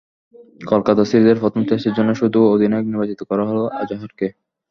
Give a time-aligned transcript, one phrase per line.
[0.61, 4.27] কলকাতায় সিরিজের প্রথম টেস্টের জন্যই শুধু অধিনায়ক নির্বাচিত করা হলো আজহারকে।